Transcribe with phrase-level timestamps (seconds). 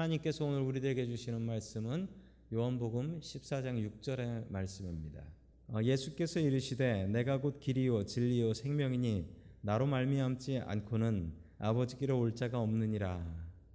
[0.00, 2.08] 하나님께서 오늘 우리들에게 주시는 말씀은
[2.54, 5.22] 요한복음 14장 6절의 말씀입니다.
[5.68, 9.28] 어, 예수께서 이르시되 내가 곧 길이요 진리요 생명이니
[9.60, 13.22] 나로 말미암지 않고는 아버지께로 올 자가 없느니라.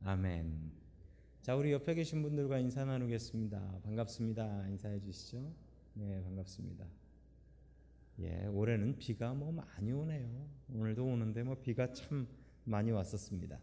[0.04, 0.72] 아멘.
[1.44, 3.82] 자, 우리 옆에 계신 분들과 인사 나누겠습니다.
[3.84, 4.68] 반갑습니다.
[4.70, 5.54] 인사해 주시죠.
[5.94, 6.88] 네, 반갑습니다.
[8.22, 10.48] 예, 올해는 비가 뭐 많이 오네요.
[10.74, 12.28] 오늘도 오는데 뭐 비가 참
[12.64, 13.60] 많이 왔었습니다.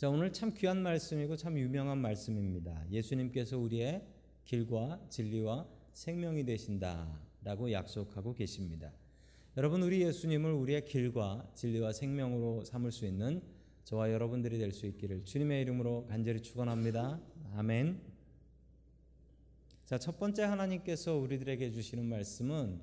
[0.00, 2.86] 자, 오늘 참 귀한 말씀이고 참 유명한 말씀입니다.
[2.90, 4.02] 예수님께서 우리의
[4.44, 8.94] 길과 진리와 생명이 되신다라고 약속하고 계십니다.
[9.58, 13.42] 여러분, 우리 예수님을 우리의 길과 진리와 생명으로 삼을 수 있는
[13.84, 17.20] 저와 여러분들이 될 수 있기를 주님의 이름으로 간절히 축원합니다.
[17.56, 18.00] 아멘.
[19.84, 22.80] 자, 첫 번째 하나님께서 우리들에게 주시는 말씀은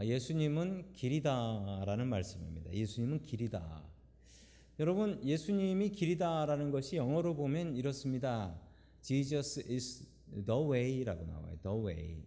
[0.00, 2.72] 예수님은 길이다라는 말씀입니다.
[2.72, 3.89] 예수님은 길이다.
[4.80, 8.58] 여러분, 예수님이 길이다라는 것이 영어로 보면 이렇습니다.
[9.02, 10.06] Jesus is
[10.46, 11.58] the way라고 나와요.
[11.62, 12.24] The way.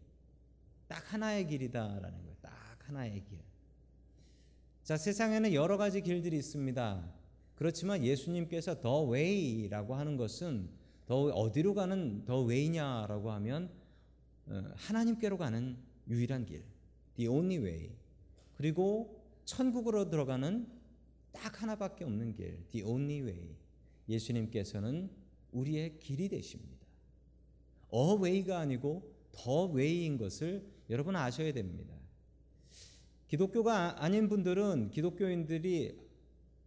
[0.88, 2.36] 딱 하나의 길이다라는 거예요.
[2.44, 3.40] 딱 하나의 길.
[4.84, 7.12] 자, 세상에는 여러 가지 길들이 있습니다.
[7.56, 10.70] 그렇지만 예수님께서 the way라고 하는 것은
[11.08, 13.72] 더 어디로 가는 the way냐라고 하면
[14.76, 15.76] 하나님께로 가는
[16.08, 16.64] 유일한 길,
[17.16, 17.90] the only way.
[18.54, 20.83] 그리고 천국으로 들어가는
[21.34, 23.56] 딱 하나밖에 없는 길, the only way.
[24.08, 25.10] 예수님께서는
[25.52, 26.88] 우리의 길이 되십니다.
[27.94, 31.94] a way가 아니고 the way인 것을 여러분 아셔야 됩니다.
[33.28, 35.98] 기독교가 아닌 분들은 기독교인들이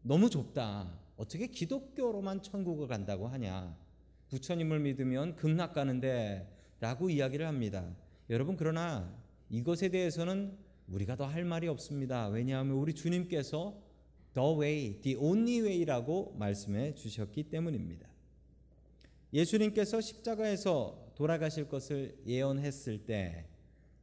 [0.03, 0.99] 너무 좁다.
[1.17, 3.77] 어떻게 기독교로만 천국을 간다고 하냐?
[4.29, 7.97] 부처님을 믿으면 극락 가는데 라고 이야기를 합니다.
[8.29, 9.17] 여러분 그러나
[9.49, 10.57] 이것에 대해서는
[10.89, 12.29] 우리가 더 할 말이 없습니다.
[12.29, 13.81] 왜냐하면 우리 주님께서
[14.37, 18.07] the way, the only way라고 말씀해 주셨기 때문입니다.
[19.33, 23.47] 예수님께서 십자가에서 돌아가실 것을 예언했을 때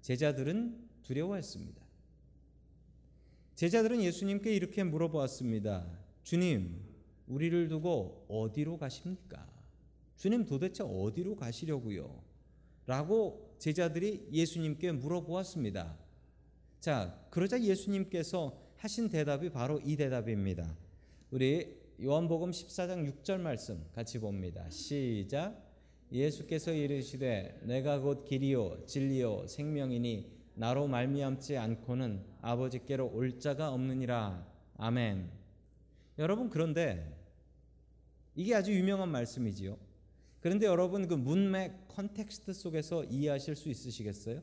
[0.01, 1.83] 제자들은 두려워했습니다.
[3.55, 5.85] 제자들은 예수님께 이렇게 물어보았습니다.
[6.23, 6.81] 주님,
[7.27, 9.47] 우리를 두고 어디로 가십니까?
[10.17, 12.23] 주님 도대체 어디로 가시려고요?
[12.87, 15.95] 라고 제자들이 예수님께 물어보았습니다.
[16.79, 20.75] 자, 그러자 예수님께서 하신 대답이 바로 이 대답입니다.
[21.31, 21.73] 우리
[22.03, 24.69] 요한복음 14장 6절 말씀 같이 봅니다.
[24.69, 25.55] 시작.
[26.11, 34.45] 예수께서 이르시되 내가 곧 길이요 진리요 생명이니 나로 말미암지 않고는 아버지께로 올 자가 없느니라.
[34.75, 35.31] 아멘.
[36.19, 37.09] 여러분 그런데
[38.35, 39.77] 이게 아주 유명한 말씀이지요.
[40.41, 44.41] 그런데 여러분 그 문맥 context 속에서 이해하실 수 있으시겠어요?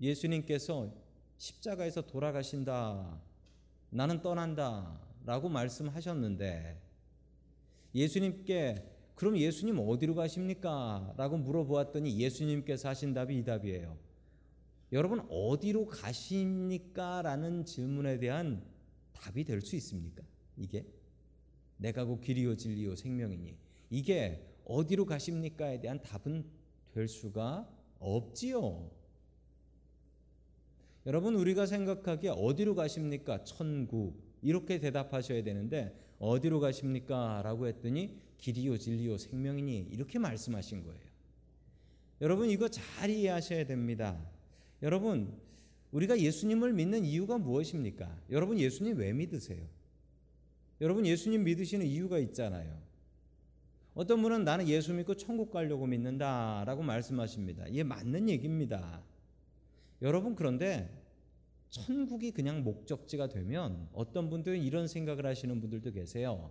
[0.00, 0.94] 예수님께서
[1.38, 3.26] 십자가에서 돌아가신다.
[3.90, 5.00] 나는 떠난다.
[5.24, 6.80] 라고 말씀하셨는데
[7.94, 11.12] 예수님께 그럼 예수님 어디로 가십니까?
[11.16, 13.98] 라고 물어보았더니 예수님께서 하신 답이 이 답이에요.
[14.92, 17.20] 여러분 어디로 가십니까?
[17.22, 18.64] 라는 질문에 대한
[19.12, 20.22] 답이 될 수 있습니까?
[20.56, 20.86] 이게
[21.76, 23.56] 내가 곧 길이요 진리요 생명이니
[23.90, 26.44] 이게 어디로 가십니까에 대한 답은
[26.92, 27.68] 될 수가
[27.98, 28.90] 없지요.
[31.08, 33.42] 여러분 우리가 생각하기에 어디로 가십니까?
[33.42, 37.40] 천국 이렇게 대답하셔야 되는데 어디로 가십니까?
[37.42, 41.00] 라고 했더니 길이요 진리요 생명이니 이렇게 말씀하신 거예요.
[42.20, 44.20] 여러분 이거 잘 이해하셔야 됩니다.
[44.82, 45.32] 여러분
[45.92, 48.14] 우리가 예수님을 믿는 이유가 무엇입니까?
[48.30, 49.66] 여러분 예수님 왜 믿으세요?
[50.82, 52.82] 여러분 예수님 믿으시는 이유가 있잖아요.
[53.94, 57.66] 어떤 분은 나는 예수 믿고 천국 가려고 믿는다라고 말씀하십니다.
[57.66, 59.02] 이게 맞는 얘기입니다.
[60.02, 60.88] 여러분 그런데
[61.70, 66.50] 천국이 그냥 목적지가 되면 어떤 분들은 이런 생각을 하시는 분들도 계세요.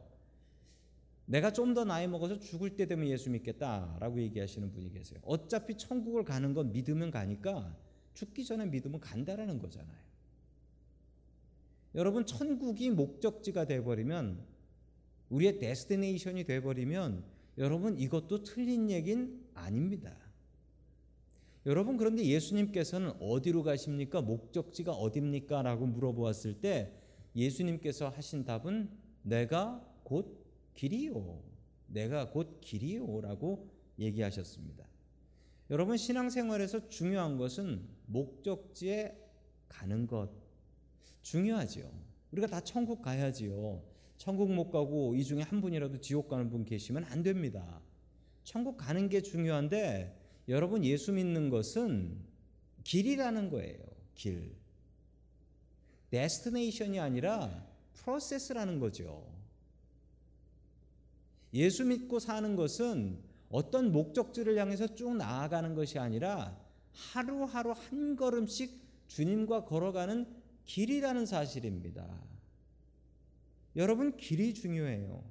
[1.26, 5.20] 내가 좀 더 나이 먹어서 죽을 때 되면 예수 믿겠다라고 얘기하시는 분이 계세요.
[5.24, 7.76] 어차피 천국을 가는 건 믿으면 가니까
[8.14, 10.08] 죽기 전에 믿으면 간다라는 거잖아요.
[11.96, 14.44] 여러분 천국이 목적지가 돼 버리면
[15.30, 17.24] 우리의 데스티네이션이 돼 버리면
[17.58, 20.16] 여러분 이것도 틀린 얘긴 아닙니다.
[21.68, 24.22] 여러분 그런데 예수님께서는 어디로 가십니까?
[24.22, 25.64] 목적지가 어딥니까?
[25.64, 26.94] 라고 물어보았을 때
[27.36, 28.90] 예수님께서 하신 답은
[29.22, 31.44] 내가 곧 길이요.
[31.88, 33.20] 내가 곧 길이요.
[33.20, 33.70] 라고
[34.00, 34.88] 얘기하셨습니다.
[35.70, 39.18] 여러분 신앙생활에서 중요한 것은 목적지에
[39.68, 40.30] 가는 것
[41.22, 41.92] 중요하지요.
[42.32, 43.84] 우리가 다 천국 가야지요.
[44.16, 47.82] 천국 못 가고 이 중에 한 분이라도 지옥 가는 분 계시면 안 됩니다.
[48.46, 50.17] 천국 가는 게 중요한데
[50.48, 52.18] 여러분 예수 믿는 것은
[52.84, 53.80] 길이라는 거예요.
[54.16, 54.56] 길.
[56.10, 59.28] 데스티네이션이 아니라 프로세스라는 거죠.
[61.54, 66.58] 예수 믿고 사는 것은 어떤 목적지를 향해서 쭉 나아가는 것이 아니라
[66.92, 68.72] 하루하루 한 걸음씩
[69.08, 70.26] 주님과 걸어가는
[70.66, 72.08] 길이라는 사실입니다.
[73.76, 75.24] 여러분 길이 중요해요.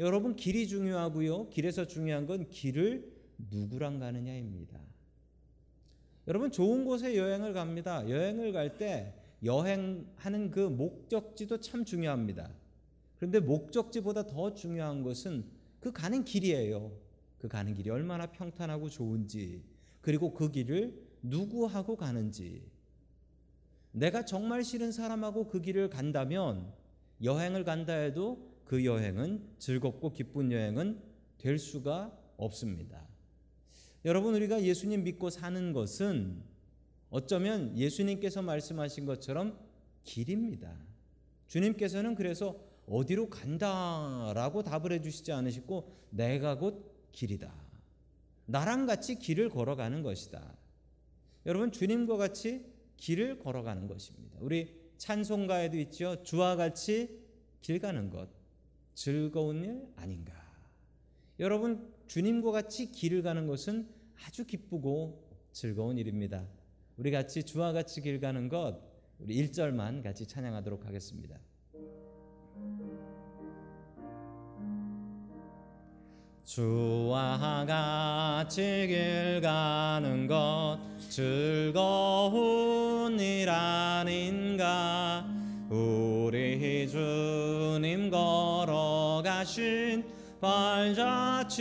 [0.00, 1.50] 여러분 길이 중요하고요.
[1.50, 3.09] 길에서 중요한 건 길을
[3.50, 4.78] 누구랑 가느냐입니다.
[6.28, 8.08] 여러분 좋은 곳에 여행을 갑니다.
[8.08, 12.50] 여행을 갈 때 여행하는 그 목적지도 참 중요합니다.
[13.16, 15.44] 그런데 목적지보다 더 중요한 것은
[15.80, 16.92] 그 가는 길이에요.
[17.38, 19.62] 그 가는 길이 얼마나 평탄하고 좋은지,
[20.02, 22.62] 그리고 그 길을 누구하고 가는지.
[23.92, 26.72] 내가 정말 싫은 사람하고 그 길을 간다면
[27.22, 31.00] 여행을 간다 해도 그 여행은 즐겁고 기쁜 여행은
[31.38, 33.09] 될 수가 없습니다.
[34.04, 36.42] 여러분 우리가 예수님 믿고 사는 것은
[37.10, 39.58] 어쩌면 예수님께서 말씀하신 것처럼
[40.04, 40.74] 길입니다.
[41.48, 42.56] 주님께서는 그래서
[42.86, 47.52] 어디로 간다라고 답을 해주시지 않으시고 내가 곧 길이다.
[48.46, 50.56] 나랑 같이 길을 걸어가는 것이다.
[51.46, 52.64] 여러분 주님과 같이
[52.96, 54.38] 길을 걸어가는 것입니다.
[54.40, 56.22] 우리 찬송가에도 있죠.
[56.22, 57.20] 주와 같이
[57.60, 58.28] 길 가는 것
[58.94, 60.39] 즐거운 일 아닌가.
[61.40, 63.88] 여러분 주님과 같이 길을 가는 것은
[64.26, 66.46] 아주 기쁘고 즐거운 일입니다.
[66.98, 68.78] 우리 같이 주와 같이 길 가는 것
[69.18, 71.38] 우리 1절만 같이 찬양하도록 하겠습니다.
[76.44, 80.78] 주와 같이 길 가는 것
[81.08, 85.26] 즐거운 일 아닌가
[85.70, 91.52] 우리 주님 걸어가신 발자취를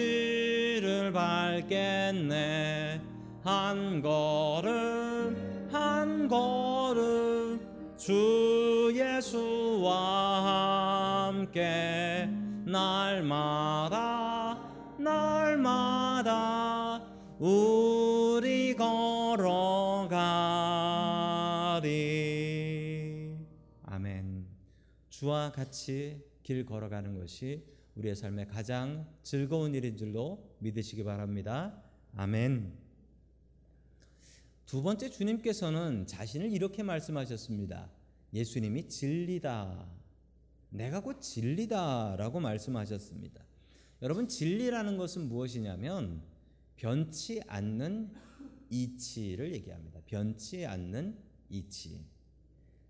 [1.11, 3.01] 밟겠네.
[3.43, 7.59] 한 걸음 한 걸음
[7.97, 9.91] 주 예수와
[11.27, 12.29] 함께
[12.65, 14.57] 날마다
[14.97, 16.29] 날마다
[17.37, 19.49] 우리 걸어가리.
[23.83, 24.45] 아멘.
[25.09, 31.81] 주와 같이 길 걸어가는 것이 우리의 삶의 가장 즐거운 일인 줄로 믿으시기 바랍니다
[32.15, 32.89] 아멘
[34.69, 37.89] 두 번째 주님께서는 자신을 이렇게 말씀하셨습니다.
[38.35, 39.89] 예수님이 진리다.
[40.69, 43.43] 내가 곧 진리다라고 말씀하셨습니다.
[44.03, 46.21] 여러분 진리라는 것은 무엇이냐면
[46.75, 48.11] 변치 않는
[48.69, 50.01] 이치를 얘기합니다.
[50.05, 51.17] 변치 않는
[51.49, 52.05] 이치.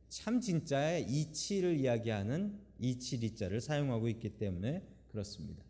[0.09, 5.63] 참 진짜의 이치를 이야기하는 이치리자를 사용하고 있기 때문에 그렇습니다.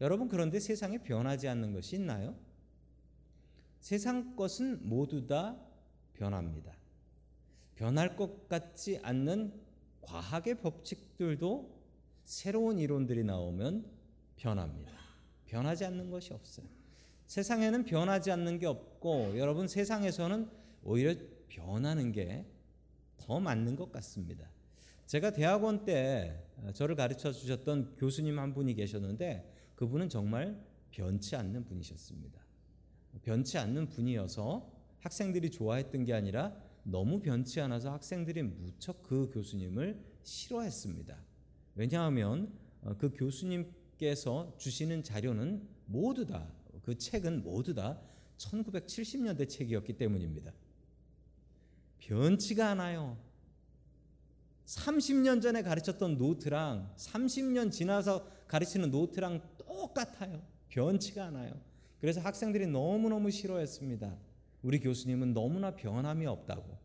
[0.00, 2.36] 여러분 그런데 세상에 변하지 않는 것이 있나요?
[3.80, 5.56] 세상 것은 모두 다
[6.14, 6.72] 변합니다.
[7.74, 9.52] 변할 것 같지 않는
[10.02, 11.74] 과학의 법칙들도
[12.24, 13.90] 새로운 이론들이 나오면
[14.36, 14.92] 변합니다.
[15.46, 16.66] 변하지 않는 것이 없어요.
[17.26, 20.48] 세상에는 변하지 않는 게 없고 여러분 세상에서는
[20.82, 21.14] 오히려
[21.48, 22.54] 변하는 게
[23.24, 24.46] 더 맞는 것 같습니다.
[25.06, 26.42] 제가 대학원 때
[26.72, 30.58] 저를 가르쳐 주셨던 교수님 한 분이 계셨는데 그분은 정말
[30.90, 32.40] 변치 않는 분이셨습니다.
[33.22, 41.18] 변치 않는 분이어서 학생들이 좋아했던 게 아니라 너무 변치 않아서 학생들이 무척 그 교수님을 싫어했습니다.
[41.74, 42.52] 왜냐하면
[42.98, 46.50] 그 교수님께서 주시는 자료는 모두 다,
[46.82, 48.00] 그 책은 모두 다
[48.38, 50.52] 1970년대 책이었기 때문입니다.
[51.98, 53.18] 변치가 않아요.
[54.66, 60.42] 30년 전에 가르쳤던 노트랑 30년 지나서 가르치는 노트랑 똑같아요.
[60.68, 61.52] 변치가 않아요.
[62.00, 64.16] 그래서 학생들이 너무너무 싫어했습니다.
[64.62, 66.78] 우리 교수님은 너무나 변함이 없다고.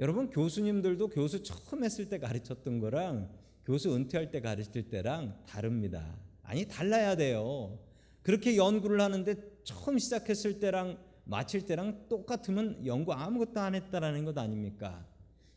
[0.00, 3.30] 여러분 교수님들도 교수 처음 했을 때 가르쳤던 거랑
[3.64, 6.16] 교수 은퇴할 때 가르칠 때랑 다릅니다.
[6.42, 7.78] 아니 달라야 돼요.
[8.22, 15.06] 그렇게 연구를 하는데 처음 시작했을 때랑 마칠 때랑 똑같으면 연구 아무것도 안 했다라는 것 아닙니까?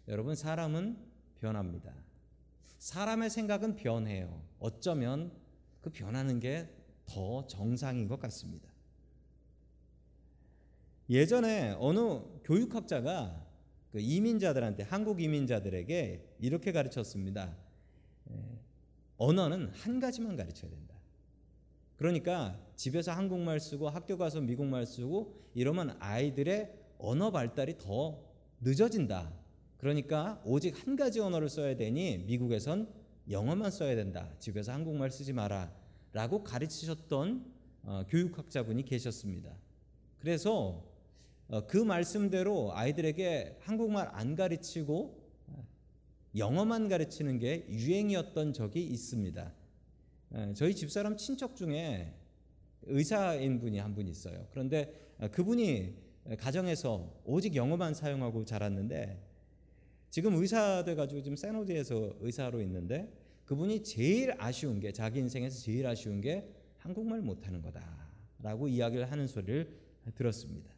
[0.07, 0.97] 여러분 사람은
[1.39, 1.93] 변합니다.
[2.79, 4.41] 사람의 생각은 변해요.
[4.59, 5.31] 어쩌면
[5.81, 8.69] 그 변하는 게 더 정상인 것 같습니다.
[11.09, 13.47] 예전에 어느 교육학자가
[13.91, 17.55] 그 이민자들한테 한국 이민자들에게 이렇게 가르쳤습니다.
[19.17, 20.96] 언어는 한 가지만 가르쳐야 된다.
[21.97, 28.23] 그러니까 집에서 한국말 쓰고 학교 가서 미국말 쓰고 이러면 아이들의 언어 발달이 더
[28.61, 29.33] 늦어진다.
[29.77, 32.87] 그러니까 오직 한 가지 언어를 써야 되니 미국에선
[33.29, 34.31] 영어만 써야 된다.
[34.39, 35.71] 집에서 한국말 쓰지 마라.
[36.13, 39.55] 라고 가르치셨던 어, 교육학자분이 계셨습니다.
[40.19, 40.83] 그래서
[41.47, 45.27] 어, 그 말씀대로 아이들에게 한국말 안 가르치고
[46.35, 49.53] 영어만 가르치는 게 유행이었던 적이 있습니다.
[50.33, 52.13] 에, 저희 집사람 친척 중에
[52.83, 54.47] 의사인 분이 한 분 있어요.
[54.51, 55.95] 그런데 어, 그분이
[56.37, 59.23] 가정에서 오직 영어만 사용하고 자랐는데
[60.09, 63.11] 지금 의사 돼가지고 지금 세노드에서 의사로 있는데
[63.45, 69.73] 그분이 제일 아쉬운 게 자기 인생에서 제일 아쉬운 게 한국말 못하는 거다라고 이야기를 하는 소리를
[70.15, 70.69] 들었습니다.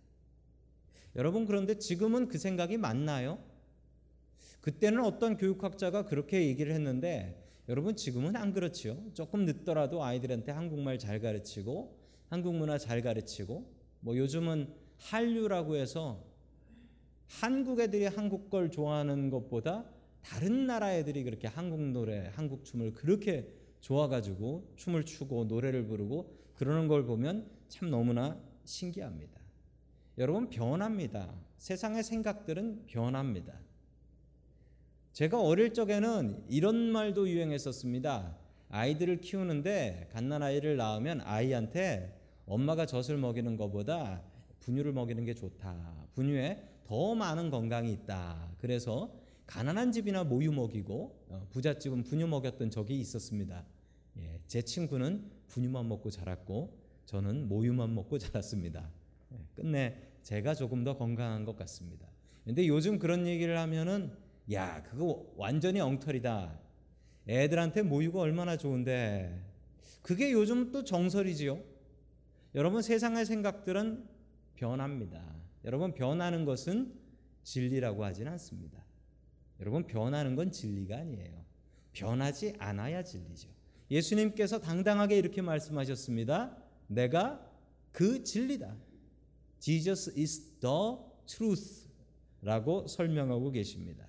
[1.15, 3.44] 여러분 그런데 지금은 그 생각이 맞나요?
[4.62, 7.38] 그때는 어떤 교육학자가 그렇게 얘기를 했는데
[7.69, 8.97] 여러분 지금은 안 그렇지요.
[9.13, 16.25] 조금 늦더라도 아이들한테 한국말 잘 가르치고 한국 문화 잘 가르치고 뭐 요즘은 한류라고 해서
[17.27, 19.85] 한국 애들이 한국 걸 좋아하는 것보다
[20.23, 26.88] 다른 나라 애들이 그렇게 한국 노래, 한국 춤을 그렇게 좋아가지고 춤을 추고 노래를 부르고 그러는
[26.88, 29.39] 걸 보면 참 너무나 신기합니다.
[30.17, 31.31] 여러분 변합니다.
[31.57, 33.68] 세상의 생각들은 변합니다.
[35.13, 38.37] 제가 어릴 적에는 이런 말도 유행했었습니다.
[38.69, 44.21] 아이들을 키우는데 갓난 아이를 낳으면 아이한테 엄마가 젖을 먹이는 것보다
[44.59, 46.07] 분유를 먹이는 게 좋다.
[46.13, 48.51] 분유에 더 많은 건강이 있다.
[48.59, 49.11] 그래서
[49.45, 53.65] 가난한 집이나 모유 먹이고 어, 부잣집은 분유 먹였던 적이 있었습니다.
[54.17, 58.89] 예, 제 친구는 분유만 먹고 자랐고 저는 모유만 먹고 자랐습니다.
[59.33, 62.07] 예, 끝내 제가 조금 더 건강한 것 같습니다.
[62.45, 64.11] 근데 요즘 그런 얘기를 하면은
[64.51, 66.60] 야 그거 완전히 엉터리다.
[67.27, 69.46] 애들한테 모유가 얼마나 좋은데
[70.01, 71.62] 그게 요즘 또 정설이지요.
[72.56, 74.08] 여러분 세상의 생각들은
[74.56, 75.24] 변합니다.
[75.65, 76.94] 여러분 변하는 것은
[77.44, 78.84] 진리라고 하진 않습니다.
[79.60, 81.46] 여러분 변하는 건 진리가 아니에요.
[81.94, 83.50] 변하지 않아야 진리죠.
[83.91, 86.58] 예수님께서 당당하게 이렇게 말씀하셨습니다.
[86.88, 87.46] 내가
[87.91, 88.75] 그 진리다.
[89.60, 91.89] Jesus is the truth.
[92.41, 94.08] 라고 설명하고 계십니다.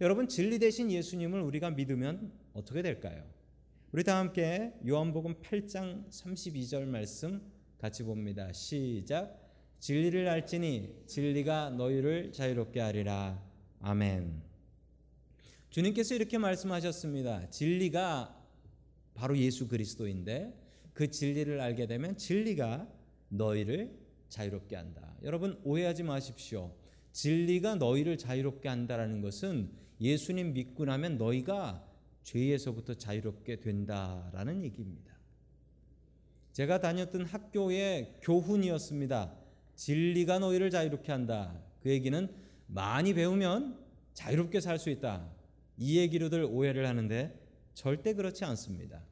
[0.00, 3.24] 여러분 진리 대신 예수님을 우리가 믿으면 어떻게 될까요?
[3.90, 7.42] 우리 다 함께 요한복음 8장 32절 말씀
[7.78, 8.52] 같이 봅니다.
[8.52, 9.36] 시작.
[9.80, 13.42] 진리를 알지니 진리가 너희를 자유롭게 하리라.
[13.80, 14.40] 아멘.
[15.70, 17.50] 주님께서 이렇게 말씀하셨습니다.
[17.50, 18.40] 진리가
[19.14, 20.54] 바로 예수 그리스도인데
[20.92, 22.88] 그 진리를 알게 되면 진리가
[23.30, 25.16] 너희를 자유롭게 한다.
[25.24, 26.72] 여러분 오해하지 마십시오.
[27.10, 31.84] 진리가 너희를 자유롭게 한다라는 것은 예수님 믿고 나면 너희가
[32.22, 35.16] 죄에서부터 자유롭게 된다라는 얘기입니다.
[36.52, 39.34] 제가 다녔던 학교의 교훈이었습니다.
[39.76, 41.60] 진리가 너희를 자유롭게 한다.
[41.80, 42.28] 그 얘기는
[42.66, 43.78] 많이 배우면
[44.14, 45.30] 자유롭게 살 수 있다.
[45.76, 47.38] 이 얘기로들 오해를 하는데
[47.74, 49.04] 절대 그렇지 않습니다.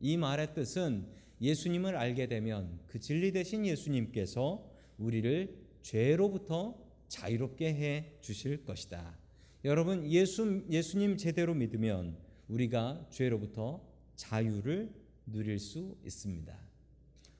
[0.00, 1.06] 이 말의 뜻은
[1.40, 9.18] 예수님을 알게 되면 그 진리 대신 예수님께서 우리를 죄로부터 자유롭게 해 주실 것이다.
[9.64, 12.16] 여러분 예수 예수님 제대로 믿으면
[12.48, 13.80] 우리가 죄로부터
[14.14, 14.92] 자유를
[15.26, 16.54] 누릴 수 있습니다.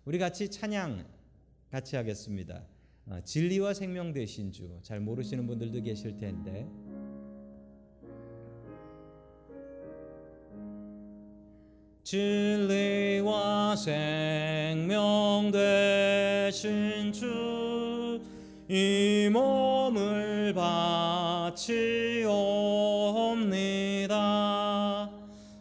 [0.07, 1.05] 우리 같이 찬양
[1.71, 2.65] 같이 하겠습니다.
[3.07, 6.67] 아, 진리와 생명 되신 주 잘 모르시는 분들도 계실 텐데
[12.05, 19.74] 진리와 생명 되신 주이 몸
[20.45, 22.29] 을 바치옵니다.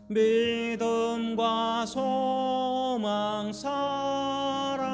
[0.09, 4.89] 믿음과 소망 사랑에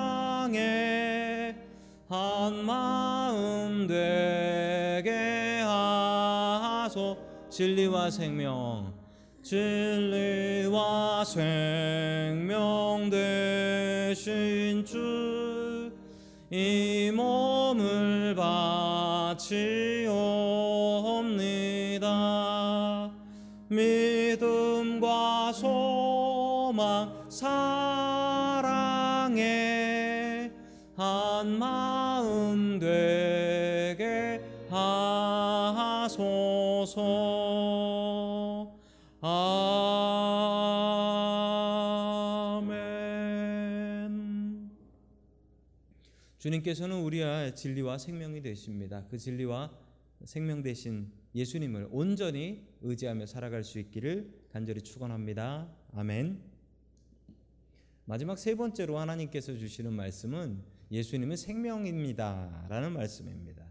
[2.07, 7.17] 한 마음 되게 하소.
[7.49, 8.93] 진리와 생명
[9.41, 15.89] 진리와 생명 되신 주이
[16.51, 16.98] 몸을
[19.49, 20.05] 바치옵니다.
[23.67, 28.11] 믿음과 소망 사랑에
[30.95, 34.39] 한 마음 되게
[34.69, 36.19] 하소서.
[39.21, 39.88] 아
[46.49, 49.05] 주님께서는 우리의 진리와 생명이 되십니다.
[49.09, 49.71] 그 진리와
[50.25, 55.71] 생명 되신 예수님을 온전히 의지하며 살아갈 수 있기를 간절히 축원합니다.
[55.93, 56.41] 아멘.
[58.05, 63.63] 마지막 세 번째로 하나님께서 주시는 말씀은 예수님은 생명입니다라는 말씀입니다.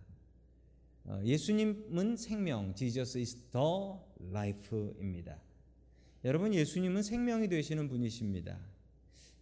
[1.04, 5.40] 어, 예수님은 생명, Jesus is the life입니다.
[6.24, 8.56] 여러분 예수님은 생명이 되시는 분이십니다.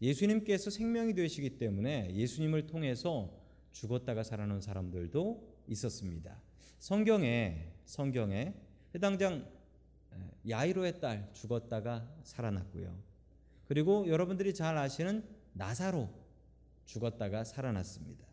[0.02, 3.32] 예수님께서 생명이 되시기 때문에 예수님을 통해서
[3.72, 6.40] 죽었다가 살아난 사람들도 있었습니다.
[6.78, 8.54] 성경에 성경에
[8.94, 9.46] 해당장
[10.48, 12.96] 야이로의 딸 죽었다가 살아났고요.
[13.66, 16.08] 그리고 여러분들이 잘 아시는 나사로
[16.84, 18.24] 죽었다가 살아났습니다.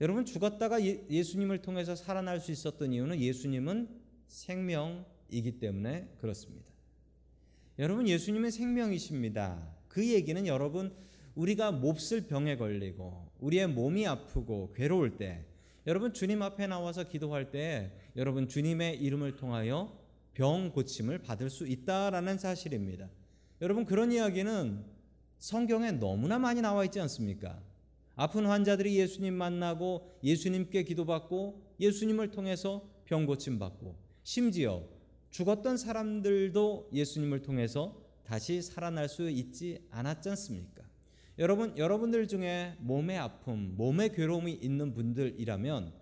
[0.00, 3.88] 여러분 죽었다가 예- 예수님을 통해서 살아날 수 있었던 이유는 예수님은
[4.26, 6.72] 생명이기 때문에 그렇습니다.
[7.78, 9.74] 여러분 예수님은 생명이십니다.
[9.94, 10.92] 그 얘기는 여러분
[11.36, 15.44] 우리가 몹쓸 병에 걸리고 우리의 몸이 아프고 괴로울 때
[15.86, 19.96] 여러분 주님 앞에 나와서 기도할 때 여러분 주님의 이름을 통하여
[20.32, 23.08] 병 고침을 받을 수 있다라는 사실입니다.
[23.60, 24.84] 여러분 그런 이야기는
[25.38, 27.62] 성경에 너무나 많이 나와 있지 않습니까?
[28.16, 34.82] 아픈 환자들이 예수님 만나고 예수님께 기도받고 예수님을 통해서 병 고침 받고 심지어
[35.30, 40.82] 죽었던 사람들도 예수님을 통해서 다시 살아날 수 있지 않았지 않습니까?
[41.38, 45.92] 여러분 여러분들 중에 몸의 아픔, 몸의 괴로움이 있는 분들이라면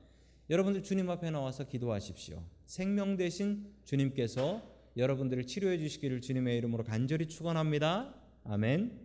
[0.50, 2.42] 여러분들 주님 앞에 나와서 기도하십시오.
[2.66, 4.62] 생명 대신 주님께서
[4.96, 8.14] 여러분들을 치료해 주시기를 주님의 이름으로 간절히 축원합니다.
[8.44, 9.00] 아멘.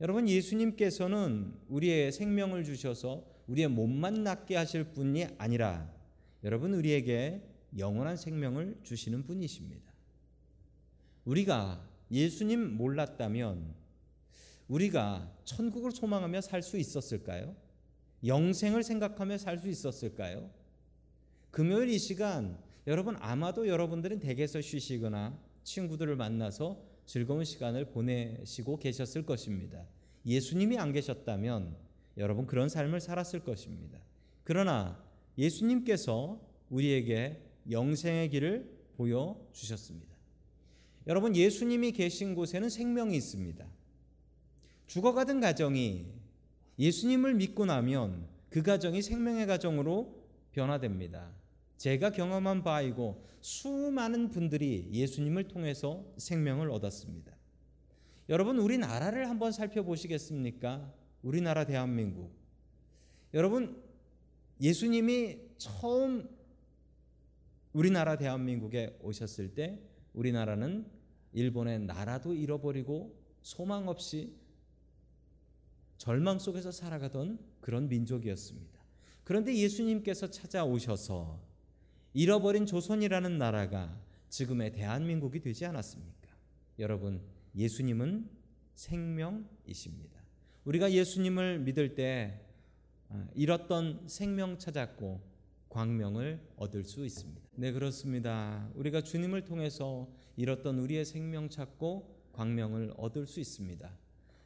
[0.00, 5.92] 여러분 예수님께서는 우리의 생명을 주셔서 우리의 몸만 낫게 하실 분이 아니라
[6.42, 7.42] 여러분 우리에게
[7.78, 9.92] 영원한 생명을 주시는 분이십니다.
[11.24, 13.74] 우리가 예수님 몰랐다면
[14.68, 17.56] 우리가 천국을 소망하며 살 수 있었을까요?
[18.24, 20.48] 영생을 생각하며 살 수 있었을까요?
[21.50, 22.56] 금요일 이 시간
[22.86, 29.84] 여러분 아마도 여러분들은 댁에서 쉬시거나 친구들을 만나서 즐거운 시간을 보내시고 계셨을 것입니다.
[30.24, 31.76] 예수님이 안 계셨다면
[32.16, 33.98] 여러분 그런 삶을 살았을 것입니다.
[34.44, 35.02] 그러나
[35.36, 36.40] 예수님께서
[36.70, 40.13] 우리에게 영생의 길을 보여 주셨습니다.
[41.06, 43.66] 여러분 예수님이 계신 곳에는 생명이 있습니다.
[44.86, 46.06] 죽어가던 가정이
[46.78, 51.30] 예수님을 믿고 나면 그 가정이 생명의 가정으로 변화됩니다.
[51.76, 57.36] 제가 경험한 바이고 수많은 분들이 예수님을 통해서 생명을 얻었습니다.
[58.28, 60.92] 여러분 우리나라를 한번 살펴보시겠습니까?
[61.22, 62.32] 우리나라 대한민국.
[63.34, 63.82] 여러분
[64.60, 66.28] 예수님이 처음
[67.72, 69.80] 우리나라 대한민국에 오셨을 때
[70.14, 70.86] 우리나라는
[71.32, 74.34] 일본의 나라도 잃어버리고 소망 없이
[75.98, 78.80] 절망 속에서 살아가던 그런 민족이었습니다.
[79.24, 81.40] 그런데 예수님께서 찾아오셔서
[82.12, 86.30] 잃어버린 조선이라는 나라가 지금의 대한민국이 되지 않았습니까?
[86.78, 87.20] 여러분,
[87.56, 88.28] 예수님은
[88.74, 90.22] 생명이십니다.
[90.64, 92.40] 우리가 예수님을 믿을 때
[93.08, 95.33] 아, 잃었던 생명 찾았고
[95.74, 97.42] 광명을 얻을 수 있습니다.
[97.56, 98.70] 네, 그렇습니다.
[98.76, 103.90] 우리가 주님을 통해서 잃었던 우리의 생명 찾고 광명을 얻을 수 있습니다.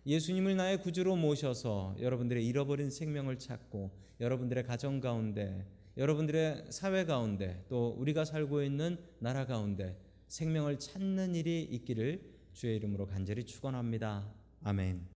[0.06, 5.66] 예수님을 나의 구주로 모셔서 여러분들의 잃어버린 생명을 찾고 여러분들의 가정 가운데
[5.98, 12.22] 여러분들의 사회 가운데 또 우리가 살고 있는 나라 가운데 생명을 찾는 일이 있기를
[12.54, 14.32] 주의 이름으로 간절히 축원합니다.
[14.62, 15.17] 아멘.